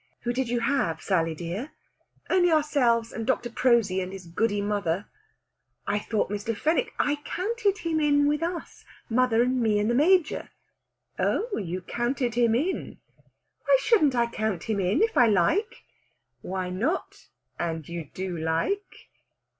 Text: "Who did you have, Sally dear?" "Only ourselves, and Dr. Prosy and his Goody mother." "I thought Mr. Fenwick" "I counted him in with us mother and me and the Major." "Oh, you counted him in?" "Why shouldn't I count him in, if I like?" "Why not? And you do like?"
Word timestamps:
"Who 0.21 0.33
did 0.33 0.49
you 0.49 0.61
have, 0.61 0.99
Sally 0.99 1.35
dear?" 1.35 1.73
"Only 2.27 2.51
ourselves, 2.51 3.13
and 3.13 3.23
Dr. 3.27 3.51
Prosy 3.51 4.01
and 4.01 4.11
his 4.11 4.25
Goody 4.25 4.59
mother." 4.59 5.05
"I 5.85 5.99
thought 5.99 6.31
Mr. 6.31 6.57
Fenwick" 6.57 6.91
"I 7.09 7.17
counted 7.17 7.77
him 7.77 7.99
in 7.99 8.25
with 8.27 8.41
us 8.41 8.83
mother 9.11 9.43
and 9.43 9.61
me 9.61 9.77
and 9.79 9.91
the 9.91 9.93
Major." 9.93 10.49
"Oh, 11.19 11.55
you 11.59 11.83
counted 11.83 12.33
him 12.33 12.55
in?" 12.55 12.97
"Why 13.65 13.77
shouldn't 13.79 14.15
I 14.15 14.25
count 14.25 14.63
him 14.63 14.79
in, 14.79 15.03
if 15.03 15.15
I 15.15 15.27
like?" 15.27 15.83
"Why 16.41 16.71
not? 16.71 17.27
And 17.59 17.87
you 17.87 18.05
do 18.11 18.35
like?" 18.35 19.07